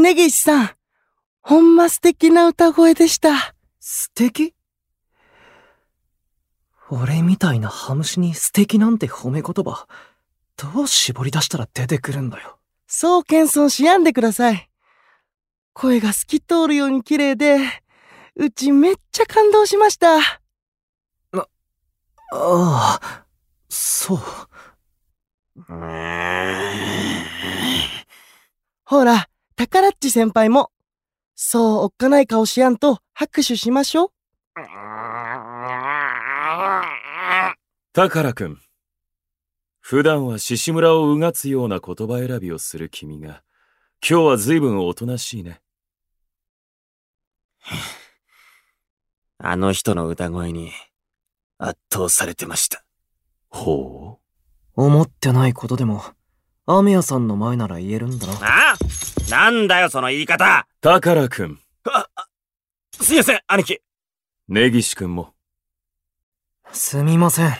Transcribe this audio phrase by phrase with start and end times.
[0.00, 0.70] 根岸さん、
[1.42, 3.54] ほんま素敵な歌声でした。
[3.78, 4.54] 素敵？
[6.90, 9.86] 俺みたいなハムシに素敵なんて褒め言葉、
[10.56, 12.58] どう絞り出したら出てくるんだよ。
[12.86, 14.68] そう謙遜しやんでください。
[15.72, 17.58] 声が透き通るように綺麗で、
[18.34, 20.18] うちめっちゃ感動しました。
[20.22, 21.46] あ
[22.32, 23.24] あ、
[23.68, 24.18] そう。
[28.84, 29.29] ほら、
[29.60, 30.70] タカラッチ先輩も、
[31.34, 34.10] そうおっかない顔しやんと拍手しましょう。
[37.92, 38.58] タカラ君。
[39.80, 43.42] 普段は獅子村をうがつような言葉選びをする君が、
[44.00, 45.60] 今日は随分おとなしいね。
[49.36, 50.72] あの人の歌声に
[51.58, 52.82] 圧倒されてました。
[53.50, 54.20] ほ
[54.74, 56.02] 思ってないことでも、
[56.72, 58.34] アメヤさんの前なら言えるんだな。
[58.74, 58.76] あ
[59.28, 60.72] なんだよ、その言い方う。
[60.80, 61.58] タカラ君、
[62.92, 63.80] すいません、兄貴。
[64.46, 65.34] 根岸君も。
[66.70, 67.52] すみません。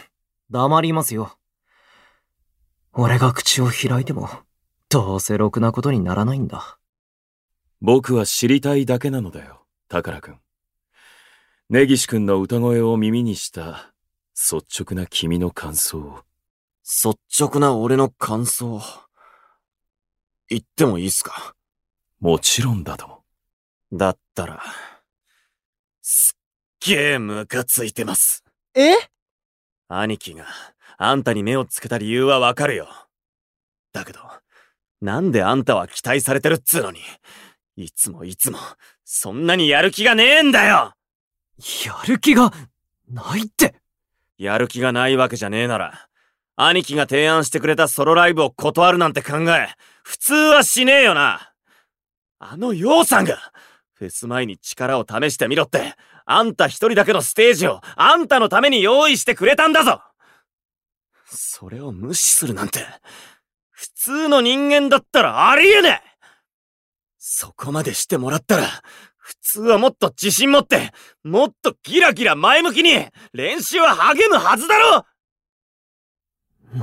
[0.51, 1.37] 黙りますよ。
[2.93, 4.29] 俺が口を開いても、
[4.89, 6.79] どうせろくなことにならないんだ。
[7.81, 10.39] 僕は知りたいだけなのだよ、タカラ君。
[11.69, 13.93] 根岸君の歌声を耳にした
[14.37, 16.30] 率直な君の感想を。
[16.85, 18.81] 率直な俺の感想。
[20.49, 21.55] 言ってもいいっすか？
[22.21, 23.23] もちろんだとも。
[23.93, 24.63] だったら、
[26.03, 26.39] すっ
[26.87, 28.45] げえムカついてます。
[28.75, 28.95] え？
[29.89, 30.47] 兄貴が
[30.99, 32.89] あんたに目をつけた理由はわかるよ。
[33.93, 34.21] だけど、
[35.01, 37.01] なんであんたは期待されてるっつうのに、
[37.77, 38.59] いつもいつも、
[39.05, 40.95] そんなにやる気がねえんだよ
[41.87, 42.53] やる気が、
[43.09, 43.75] ないって。
[44.39, 46.09] やる気がないわけじゃねえなら、
[46.63, 49.69] 兄貴が提案してくれたソロライブを断るなんて考え、
[50.03, 51.53] 普通はしねえよな。
[52.39, 53.39] あのヨウさんが、
[53.95, 55.95] フェス前に力を試してみろって、
[56.27, 60.03] あんた一人だけのステージをあんたのために用意してくれたんだぞ。
[61.25, 62.81] それを無視するなんて、
[63.71, 66.11] 普通の人間だったらありえねえ。
[67.17, 68.65] そこまでしてもらったら、
[69.17, 70.93] 普通はもっと自信持って、
[71.25, 75.07] もっとギラギラ前向きに、練習は励むはずだろ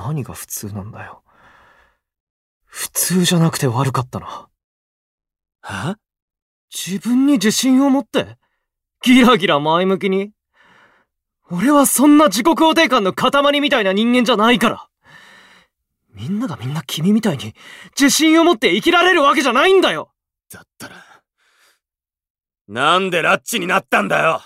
[0.07, 1.21] 何が普通なんだよ。
[2.63, 4.47] 普通じゃなくて悪かったな。
[5.61, 5.97] は？
[6.73, 8.37] 自分に自信を持って、
[9.03, 10.31] ギラギラ前向きに。
[11.51, 14.87] 俺はそんな自己肯定感の塊みたいな人間じゃないから。
[16.09, 17.53] みんながみんな君みたいに
[17.99, 20.11] 自信を持って生きられるわけじゃないんだよ
[20.49, 20.95] だったら、
[22.67, 24.41] なんでラッチになったんだよ？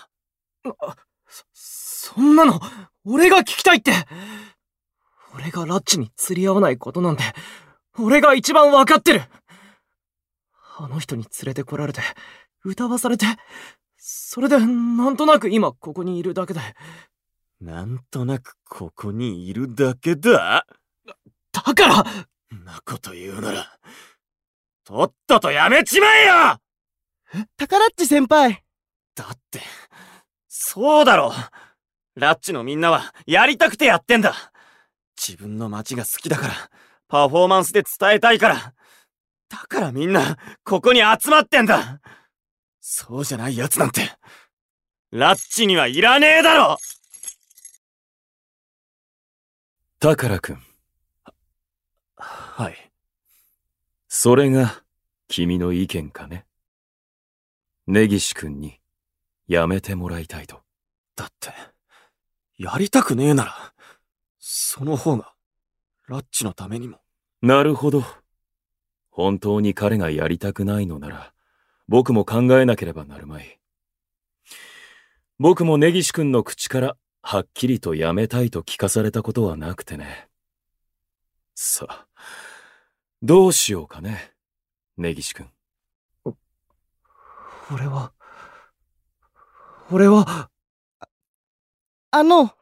[1.52, 2.60] そんなの、
[3.04, 3.92] 俺が聞きたいって
[5.42, 7.24] 俺がラッチに釣り合わないことなんて、
[7.98, 9.22] 俺が一番わかってる。
[10.78, 12.00] あの人に連れてこられて、
[12.64, 13.26] 歌わされて、
[13.96, 16.60] それで、なんとなく今ここにいるだけで。
[17.60, 20.64] なんとなくここにいるだけだ？
[21.50, 22.02] だから！
[22.56, 23.78] んなこと言うなら、
[24.84, 27.44] とっととやめちまえよ！
[27.56, 28.62] タカラッチ先輩。
[29.16, 29.60] だって、
[30.48, 31.32] そうだろ。
[32.14, 34.51] ラッチのみんなはやりたくてやってんだ
[35.24, 36.54] 自分の街が好きだから、
[37.06, 38.74] パフォーマンスで伝えたいから、
[39.48, 42.00] だからみんな、ここに集まってんだ
[42.80, 44.10] そうじゃない奴なんて、
[45.10, 46.78] ラッチにはいらねえだろ
[50.00, 50.58] タカラ君、
[52.16, 52.92] はい。
[54.08, 54.82] それが
[55.28, 56.44] 君の意見かね？
[57.86, 58.80] 根岸君に
[59.46, 60.62] やめてもらいたいと。
[61.14, 61.52] だって、
[62.58, 63.74] やりたくねえなら、
[64.54, 65.32] その方が、
[66.08, 67.00] ラッチのためにも。
[67.40, 68.04] なるほど。
[69.08, 71.32] 本当に彼がやりたくないのなら、
[71.88, 73.58] 僕も考えなければなるまい。
[75.38, 80.28] 僕も根岸君の口からはっきりとやめたいと聞かされたことはなくてね。
[81.54, 82.06] さあ、
[83.22, 84.34] どうしようかね、
[84.98, 85.50] 根岸君。
[87.72, 88.12] 俺は、
[89.90, 90.50] 俺は、
[92.10, 92.54] あの、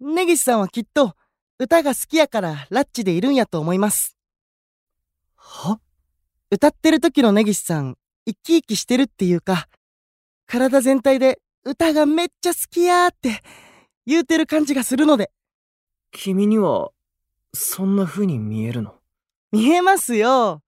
[0.00, 1.14] 根岸さんはきっと
[1.58, 4.16] 歌が好きやからラッチでいるんやと思います。
[5.36, 5.80] は？
[6.50, 7.96] 歌ってる時の根岸さん、
[8.26, 9.68] 生き生きしてるっていうか、
[10.46, 13.40] 体全体で歌がめっちゃ好きやーって
[14.04, 15.30] 言うてる感じがするので、
[16.12, 16.90] 君には、
[17.54, 18.96] そんな風に見えるの？
[19.50, 20.62] 見えますよ。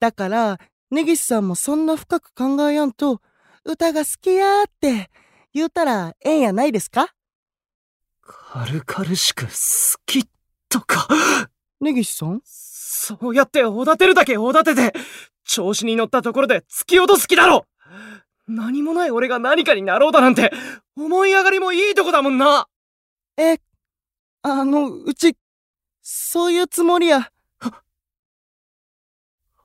[0.00, 0.58] だから、
[0.90, 3.22] 根岸さんもそんな深く考えやんと、
[3.64, 5.10] 歌が好きやーって
[5.54, 7.14] 言うたらええんやないですか？
[8.64, 9.50] 軽々しく好
[10.06, 10.26] き
[10.70, 11.06] とか、
[11.78, 12.40] 根岸さん？
[12.42, 14.94] そうやっておだてるだけおだてて、
[15.44, 17.66] 調子に乗ったところで突き落とす気だろ。
[18.48, 20.50] 何もない俺が何かになろうだなんて、
[20.96, 22.66] 思い上がりもいいとこだもんな。
[23.36, 23.58] え、
[24.40, 25.36] あの、うち、
[26.00, 27.30] そういうつもりや。
[27.60, 27.70] あ、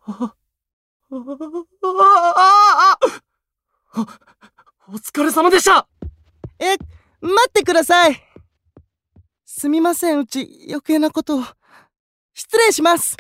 [0.06, 0.36] あ、
[1.12, 2.98] あ、
[3.94, 4.08] あ、
[4.90, 5.88] お疲れ様でした
[6.60, 6.76] え、
[7.22, 8.31] 待ってください
[9.53, 11.44] すみません、うち余計なことを。
[12.33, 13.18] 失礼します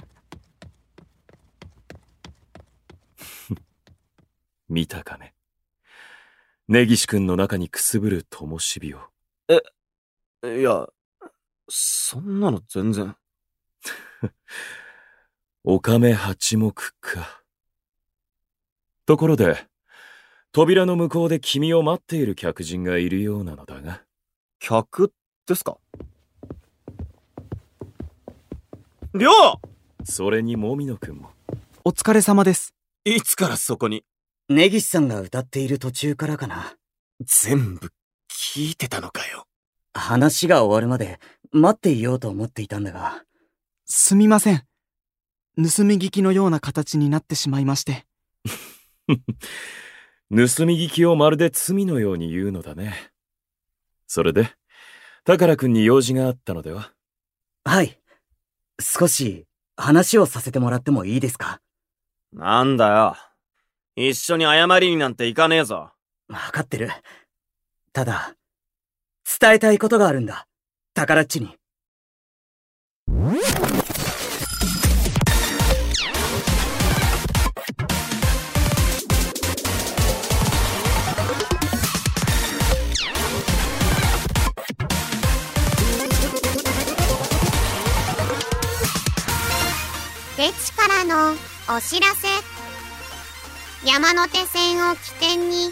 [4.69, 5.35] 見たかね。
[6.69, 9.01] 根岸君の中にくすぶる灯火を。
[9.49, 9.61] え、
[10.59, 10.87] いや、
[11.67, 13.17] そんなの全然。
[15.65, 17.43] おかめ八目か。
[19.05, 19.67] ところで、
[20.53, 24.05] 扉の向こうで君を待っている客人がいるようなのだが。
[24.59, 25.13] 客
[25.45, 25.77] ですか？
[29.13, 29.31] りょ
[30.01, 31.31] うそれにもみの君も。
[31.83, 32.73] お疲れ様です。
[33.03, 34.05] いつからそこに？
[34.47, 36.77] 根岸さんが歌っている途中からかな。
[37.19, 37.91] 全部
[38.31, 39.47] 聞いてたのかよ。
[39.93, 41.19] 話が終わるまで
[41.51, 43.25] 待っていようと思っていたんだが。
[43.85, 44.63] すみません。
[45.57, 48.05] 盗み聞きのような形になってしまいまして。
[49.07, 49.15] 盗
[50.65, 53.11] み聞きをまるで罪のように言うのだね。
[54.07, 54.53] それで、
[55.25, 56.93] 宝くんに用事があったのでは？
[57.65, 58.00] はい。
[58.81, 59.45] 少し
[59.77, 61.61] 話をさせてもらってもいいですか？
[62.33, 63.15] なんだよ。
[63.95, 65.91] 一緒に謝りになんて行かねえぞ。
[66.27, 66.89] わかってる。
[67.93, 68.35] ただ、
[69.39, 70.47] 伝えたいことがあるんだ。
[70.93, 71.57] 宝っちに。
[91.03, 91.31] の
[91.75, 92.27] お知らせ。
[93.85, 95.71] 山手線を起点に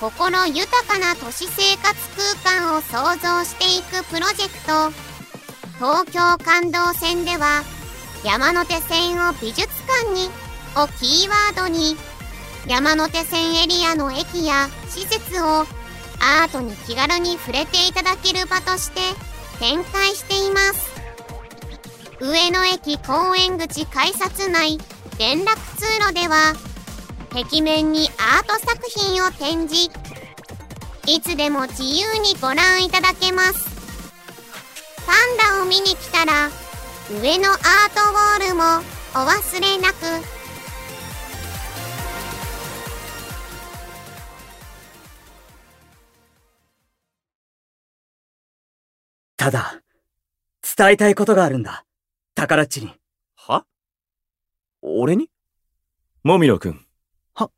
[0.00, 1.94] 心豊かな都市生活
[2.42, 5.06] 空間を創造していくプロジェクト。
[5.78, 7.62] 東京感動線では
[8.24, 10.28] 山手線を美術館に
[10.74, 11.96] をキーワードに
[12.66, 15.66] 山手線エリアの駅や施設を
[16.18, 19.00] アートに気軽に触れていただける場として
[19.60, 20.95] 展開しています。
[22.18, 24.78] 上野駅公園口改札内
[25.18, 26.54] 連絡通路では
[27.30, 29.90] 壁面にアート作品を展示。
[31.06, 33.68] いつでも自由にご覧いただけます。
[35.06, 36.48] パンダを見に来たら
[37.20, 37.58] 上野アー
[37.94, 38.62] トウォールも
[39.14, 39.96] お忘れなく。
[49.36, 49.80] ただ、
[50.76, 51.85] 伝えたいことがあるんだ。
[52.36, 52.92] 宝っちに。
[53.34, 53.64] は？
[54.82, 55.30] 俺に？
[56.22, 56.84] もみのくん。
[57.34, 57.48] は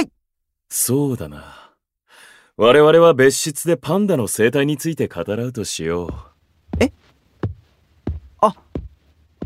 [0.00, 0.10] い
[0.70, 1.74] そうだな。
[2.56, 6.08] 我々は別室でパンダの生態について語らうとしよう。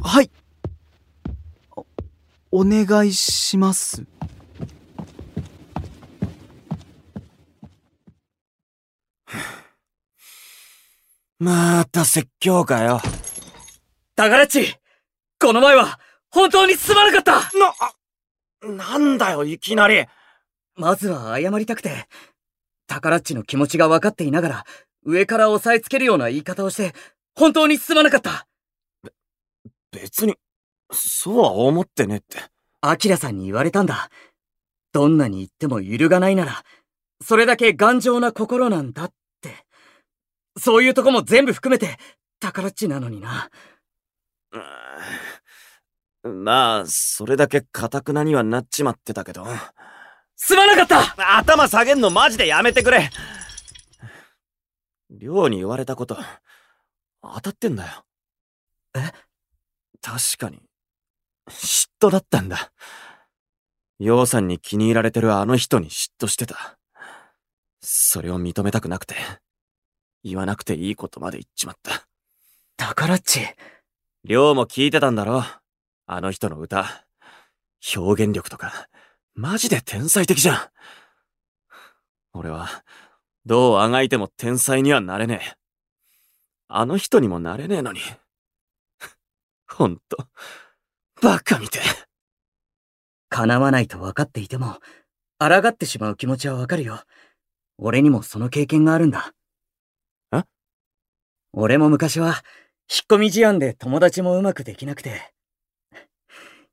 [0.01, 0.31] はい。
[1.77, 1.87] お
[2.51, 4.05] お願いします。
[11.41, 13.01] また説教かよ。
[14.15, 14.77] 宝っち
[15.41, 15.99] この前は、
[16.31, 17.51] 本当にすまなかった
[18.69, 20.05] な、なんだよ、いきなり。
[20.75, 22.07] まずは謝りたくて、
[22.87, 24.65] 宝っちの気持ちが分かっていながら、
[25.05, 26.95] 上から押さえつけるような言い方をして、
[27.35, 28.47] 本当にすまなかった
[29.91, 30.37] 別に、
[30.93, 32.39] そうは思ってねえって。
[32.83, 34.11] アキラさんに言われたんだ。
[34.93, 36.65] どんなに言っても揺るがないなら、
[37.23, 39.65] それだけ頑丈な心なんだって。
[40.59, 41.97] そういうとこも全部含めて、
[42.41, 43.49] 宝っちなのにな。
[46.23, 49.47] まあ、それだけ堅くなにはなっちまってたけど。
[50.37, 53.11] すまなかった頭下げんのマジでやめてくれ
[55.11, 56.17] 亮に言われたこと、
[57.23, 58.05] 当たってんだよ。
[58.95, 59.13] え？
[60.01, 60.63] 確かに、
[61.49, 62.73] 嫉妬だったんだ。
[63.99, 66.79] 陽さんに気に入られてるあの人に嫉妬してた。
[67.81, 69.15] それを認めたくなくて、
[70.25, 72.07] 言わなくていいことまで言っちまった。
[72.77, 73.41] 宝っち。
[74.25, 75.45] 亮も聞いてたんだろ
[76.07, 77.05] あの人の歌。
[77.97, 78.87] 表現力とか、
[79.35, 80.59] マジで天才的じゃん。
[82.33, 82.69] 俺は、
[83.47, 85.57] どうあがいても天才にはなれねえ。
[86.69, 88.01] あの人にもなれねえのに。
[89.69, 90.17] ほんと、
[91.21, 91.83] バカみてえ。
[93.29, 94.79] 叶わないと分かっていても、
[95.41, 97.01] 抗ってしまう気持ちはわかるよ。
[97.77, 99.33] 俺にもその経験があるんだ。
[100.33, 100.45] え？
[101.53, 102.45] 俺も昔は、
[102.91, 105.33] 引っ込み思案で友達もうまくできなくて、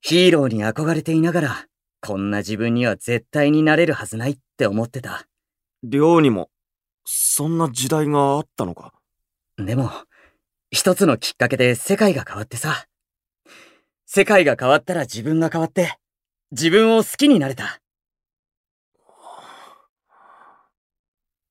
[0.02, 1.66] ヒーローに憧れていながら
[2.02, 5.28] こんな自分には絶対になれるはずないって思ってた。
[5.84, 6.50] 寮にも、
[7.06, 8.94] そんな時代があったのか？
[9.58, 9.92] でも、
[10.72, 12.86] 一つのきっかけで世界が変わってさ。
[14.06, 15.98] 世界が変わったら自分が変わって、
[16.52, 17.82] 自分を好きになれた。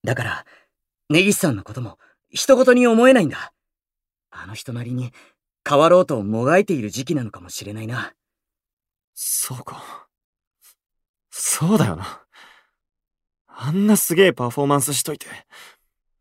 [0.05, 0.47] だから、
[1.11, 1.99] 根岸さんのことも、
[2.31, 3.53] 人事に思えないんだ。
[4.31, 5.13] あの人なりに、
[5.69, 8.15] 変わろうともがいている時期なのかもしれないな。
[9.15, 10.09] そうか。
[11.31, 12.23] そうだよな。
[13.47, 15.27] あんなすげえパフォーマンスしといて、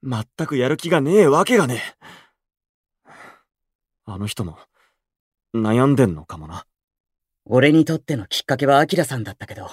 [0.03, 1.83] 全くやる気がねえわけがね
[3.05, 3.11] え。
[4.05, 4.57] あの人も、
[5.53, 6.65] 悩んでんのかもな。
[7.45, 9.69] 俺にとってのきっかけはアキラさんだったけど、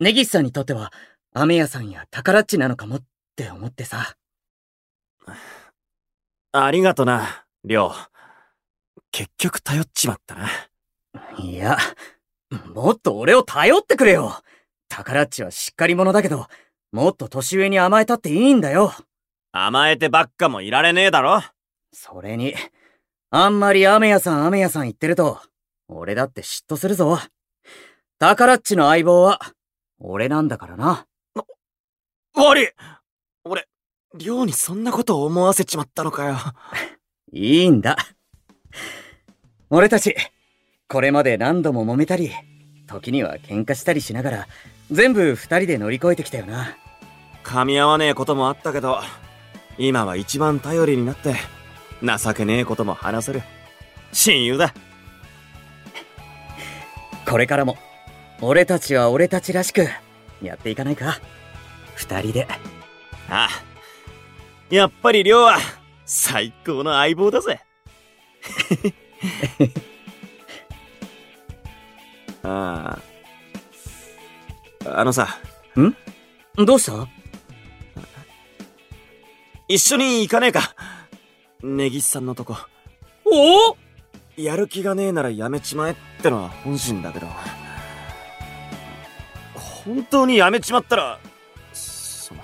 [0.00, 0.92] 根岸さんにとっては、
[1.32, 3.02] 雨屋さんや宝っちなのかもっ
[3.36, 4.16] て思ってさ。
[6.52, 7.92] ありがとな、りょう。
[9.10, 10.48] 結局頼っちまったな。
[11.38, 11.78] いや、
[12.74, 14.42] もっと俺を頼ってくれよ。
[14.88, 16.46] 宝っちはしっかり者だけど、
[16.92, 18.92] もっと年上に甘えたっていいんだよ。
[19.52, 21.42] 甘えてばっかもいられねえだろ。
[21.92, 22.54] それに、
[23.30, 25.40] あんまり雨屋さん雨屋さん言ってると、
[25.88, 27.18] 俺だって嫉妬するぞ。
[28.18, 29.40] 宝っちの相棒は、
[29.98, 31.06] 俺なんだからな。
[32.34, 32.68] 悪い
[33.44, 33.68] 俺、
[34.14, 36.36] りょうにそんなことを思わせちまったのかよ。
[37.32, 37.96] いいんだ。
[39.70, 40.14] 俺たち、
[40.86, 42.30] これまで何度も揉めたり、
[42.86, 44.48] 時には喧嘩したりしながら、
[44.90, 46.76] 全部二人で乗り越えてきたよな。
[47.42, 49.00] 噛み合わねえこともあったけど、
[49.78, 51.34] 今は一番頼りになって、
[52.02, 53.42] 情けねえことも話せる。
[54.12, 54.74] 親友だ。
[57.26, 57.78] これからも、
[58.42, 59.88] 俺たちは俺たちらしく、
[60.42, 61.18] やっていかないか
[61.94, 62.46] 二人で。
[63.30, 63.48] ああ。
[64.68, 65.56] やっぱりりょうは、
[66.04, 67.60] 最高の相棒だぜ。
[72.42, 72.98] あ
[74.84, 75.00] あ。
[75.00, 75.38] あのさ、
[76.56, 77.06] どうした？
[79.68, 80.74] 一緒に行かねえか。
[81.62, 82.56] 根岸さんのとこ。
[83.24, 83.76] おお？
[84.36, 87.28] やる気がねえならやめちまえってのは本心だけど。
[89.54, 91.18] 本当にやめちまったら、
[91.72, 92.34] そ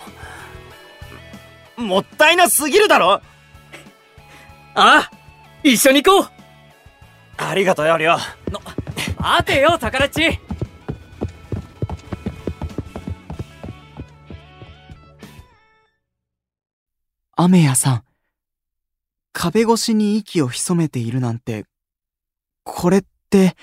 [1.76, 3.20] の、もったいなすぎるだろ
[4.80, 5.10] ああ
[5.64, 6.30] 一緒に行こう
[7.36, 8.18] ありがとうよ、りょう。
[9.20, 10.38] 待てよ、宝っち
[17.34, 18.04] 雨屋さん。
[19.32, 21.64] 壁越しに息を潜めているなんて、
[22.62, 23.56] これって、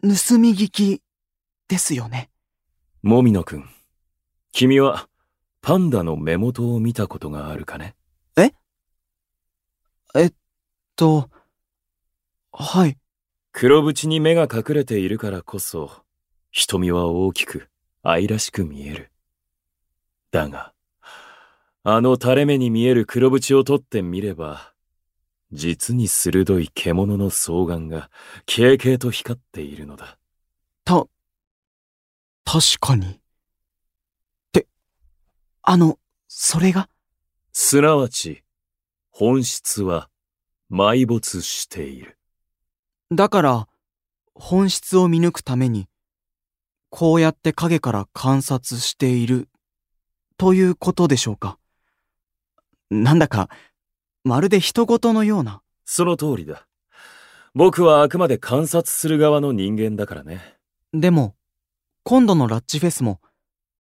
[0.00, 1.02] 盗み聞き
[1.68, 2.30] ですよね。
[3.02, 3.68] もみのくん。
[4.52, 5.06] 君は、
[5.60, 7.94] パンダの目元を見たことがあるかね？
[10.96, 11.28] と、
[12.52, 12.96] はい。
[13.50, 16.04] 黒縁に目が隠れているからこそ、
[16.52, 17.68] 瞳は大きく、
[18.04, 19.10] 愛らしく見える。
[20.30, 20.72] だが、
[21.82, 24.72] あの垂れ目に見える黒縁を取ってみれば、
[25.50, 28.08] 実に鋭い獣の双眼が、
[28.46, 30.16] 軽々と光っているのだ。
[30.84, 31.06] た、
[32.44, 33.06] 確かに。
[33.06, 33.20] っ
[34.52, 34.68] て、
[35.62, 36.88] あの、それが？
[37.52, 38.43] すなわち、
[39.16, 40.10] 本質は、
[40.72, 42.18] 埋没している。
[43.12, 43.68] だから、
[44.34, 45.86] 本質を見抜くために、
[46.90, 49.48] こうやって影から観察している、
[50.36, 51.60] ということでしょうか。
[52.90, 53.50] なんだか、
[54.24, 55.62] まるで人事のような。
[55.84, 56.66] その通りだ。
[57.54, 60.56] 僕はあくまで観察する側の人間だからね。
[60.92, 61.36] でも、
[62.02, 63.20] 今度のラッチフェスも、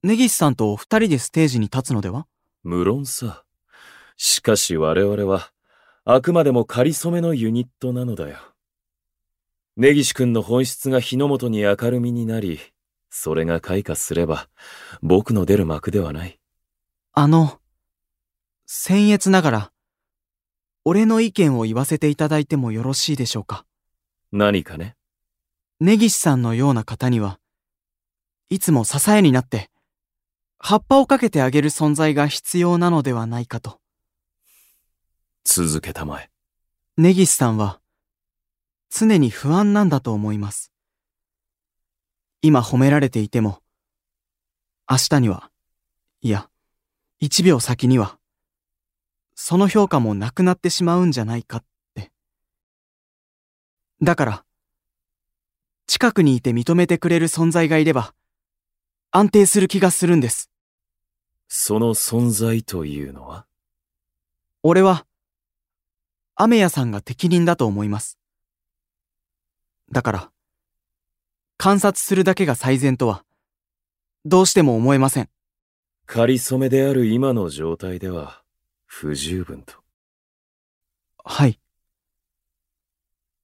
[0.02, 2.26] 根岸さんと二人でステージに立つのでは？
[2.64, 3.43] 無論さ。
[4.16, 5.50] しかし我々は、
[6.04, 8.38] あくまでも仮初めのユニットなのだよ。
[9.76, 12.60] 根岸くんの本質が日の元に明るみになり、
[13.10, 14.48] それが開花すれば、
[15.02, 16.38] 僕の出る幕ではない。
[17.12, 17.60] あの、
[18.68, 19.72] 僭越ながら、
[20.84, 23.64] 俺の意見を言わせていただいてもよろしいでしょうか？
[24.32, 24.96] 何かね？
[25.80, 27.40] 根岸さんのような方には、
[28.50, 29.70] いつも支えになって、
[30.58, 33.80] 葉っぱをかけてあげる存在が必要なのではないかと。
[35.44, 36.30] 続けたまえ。
[36.96, 37.80] 根岸さんは、
[38.90, 40.72] 常に不安なんだと思います。
[42.40, 43.62] 今褒められていても、
[44.90, 45.50] 明日には、
[46.22, 46.48] いや、
[47.20, 48.18] 一秒先には、
[49.34, 52.10] その評価もなくなってしまうんじゃないかって。
[54.00, 54.44] だから、
[55.86, 58.14] 近くにいて認めてくれる存在がいれば、
[59.10, 60.50] 安定する気がするんです。
[61.48, 63.46] その存在というのは？
[64.62, 65.06] 俺は、
[66.36, 68.18] 雨屋さんが適任だと思います。
[69.92, 70.30] だから、
[71.56, 73.24] 観察するだけが最善とは、
[74.24, 75.28] どうしても思えません。
[76.06, 78.42] 仮初めである今の状態では、
[78.86, 79.74] 不十分と。
[81.24, 81.60] はい。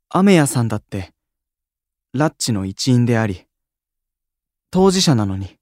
[0.08, 1.14] 雨屋さんだって、
[2.12, 3.46] ラッチの一員であり、
[4.72, 5.58] 当事者なのに、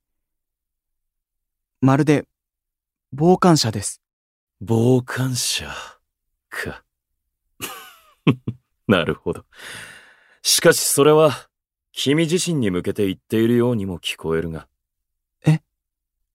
[1.82, 2.26] まるで、
[3.16, 4.00] 傍観者です。
[4.66, 5.70] 傍観者
[6.48, 6.87] か。
[8.86, 9.44] なるほど。
[10.42, 11.48] しかしそれは、
[11.92, 14.68] 君自身に向けて言っているようにも聞こえるが。
[15.44, 15.60] え？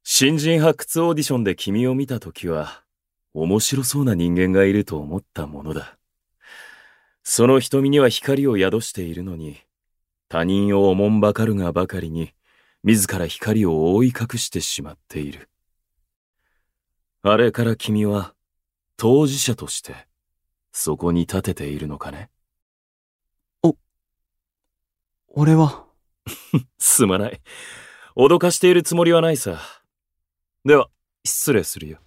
[0.03, 2.83] 新人発掘オーディションで君を見たときは、
[3.33, 5.97] 面白そうな人間がいると思ったものだ。
[7.23, 9.57] その瞳には光を宿しているのに、
[10.27, 12.33] 他人をおもんばかるがばかりに、
[12.83, 15.50] 自ら光を覆い隠してしまっている。
[17.21, 18.33] あれから君は、
[18.97, 19.95] 当事者として、
[20.74, 22.30] そこに立てているのかね？
[25.36, 25.88] 俺は、
[26.77, 27.42] すまない。
[28.15, 29.60] 脅かしているつもりはないさ。
[30.63, 30.92] では、
[31.25, 31.98] 失礼するよ。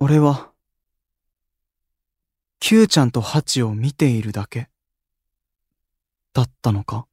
[0.00, 0.50] 俺は、
[2.58, 4.70] Q ちゃんとハチを見ているだけ、
[6.32, 7.06] だったのか？